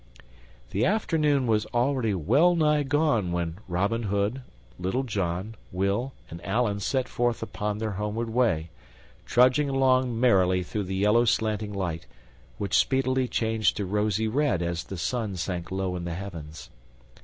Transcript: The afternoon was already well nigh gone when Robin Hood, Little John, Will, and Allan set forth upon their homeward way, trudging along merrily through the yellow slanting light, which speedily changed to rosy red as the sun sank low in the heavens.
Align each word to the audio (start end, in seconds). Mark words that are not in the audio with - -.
The 0.71 0.83
afternoon 0.83 1.45
was 1.45 1.67
already 1.67 2.15
well 2.15 2.55
nigh 2.55 2.81
gone 2.81 3.31
when 3.31 3.59
Robin 3.67 4.01
Hood, 4.01 4.41
Little 4.79 5.03
John, 5.03 5.53
Will, 5.71 6.13
and 6.27 6.43
Allan 6.43 6.79
set 6.79 7.07
forth 7.07 7.43
upon 7.43 7.77
their 7.77 7.91
homeward 7.91 8.31
way, 8.31 8.71
trudging 9.27 9.69
along 9.69 10.19
merrily 10.19 10.63
through 10.63 10.85
the 10.85 10.95
yellow 10.95 11.25
slanting 11.25 11.71
light, 11.71 12.07
which 12.57 12.73
speedily 12.75 13.27
changed 13.27 13.77
to 13.77 13.85
rosy 13.85 14.27
red 14.27 14.63
as 14.63 14.85
the 14.85 14.97
sun 14.97 15.35
sank 15.35 15.69
low 15.69 15.95
in 15.95 16.05
the 16.05 16.15
heavens. 16.15 16.71